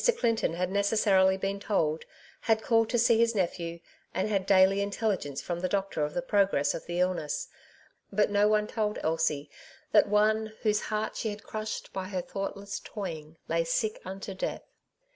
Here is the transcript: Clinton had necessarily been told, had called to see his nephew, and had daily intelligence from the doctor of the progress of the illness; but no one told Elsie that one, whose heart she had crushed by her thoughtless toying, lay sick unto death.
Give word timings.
Clinton 0.17 0.55
had 0.55 0.71
necessarily 0.71 1.37
been 1.37 1.59
told, 1.59 2.05
had 2.41 2.63
called 2.63 2.89
to 2.89 2.97
see 2.97 3.19
his 3.19 3.35
nephew, 3.35 3.79
and 4.15 4.27
had 4.29 4.47
daily 4.47 4.81
intelligence 4.81 5.43
from 5.43 5.59
the 5.59 5.69
doctor 5.69 6.03
of 6.03 6.15
the 6.15 6.23
progress 6.23 6.73
of 6.73 6.87
the 6.87 6.97
illness; 6.99 7.49
but 8.11 8.31
no 8.31 8.47
one 8.47 8.65
told 8.65 8.97
Elsie 9.03 9.47
that 9.91 10.09
one, 10.09 10.53
whose 10.63 10.81
heart 10.89 11.15
she 11.15 11.29
had 11.29 11.43
crushed 11.43 11.93
by 11.93 12.07
her 12.07 12.21
thoughtless 12.23 12.79
toying, 12.83 13.37
lay 13.47 13.63
sick 13.63 14.01
unto 14.03 14.33
death. 14.33 14.63